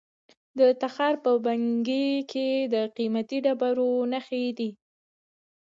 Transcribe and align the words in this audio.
د 0.59 0.61
تخار 0.81 1.13
په 1.23 1.31
بنګي 1.45 2.07
کې 2.31 2.47
د 2.73 2.75
قیمتي 2.95 3.37
ډبرو 3.45 3.91
نښې 4.11 4.45
دي. 4.57 4.69